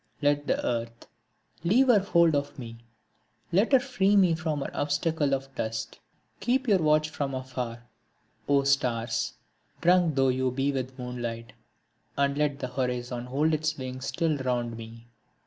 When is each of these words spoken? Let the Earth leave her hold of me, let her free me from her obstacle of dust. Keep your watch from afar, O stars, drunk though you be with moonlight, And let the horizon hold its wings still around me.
Let 0.19 0.47
the 0.47 0.65
Earth 0.65 1.05
leave 1.63 1.85
her 1.85 1.99
hold 1.99 2.33
of 2.33 2.57
me, 2.57 2.77
let 3.51 3.71
her 3.71 3.79
free 3.79 4.15
me 4.15 4.33
from 4.33 4.61
her 4.61 4.75
obstacle 4.75 5.31
of 5.35 5.53
dust. 5.53 5.99
Keep 6.39 6.67
your 6.67 6.79
watch 6.79 7.09
from 7.11 7.35
afar, 7.35 7.83
O 8.49 8.63
stars, 8.63 9.33
drunk 9.79 10.15
though 10.15 10.29
you 10.29 10.49
be 10.49 10.71
with 10.71 10.97
moonlight, 10.97 11.53
And 12.17 12.35
let 12.35 12.57
the 12.57 12.69
horizon 12.69 13.25
hold 13.25 13.53
its 13.53 13.77
wings 13.77 14.07
still 14.07 14.41
around 14.41 14.75
me. 14.75 15.05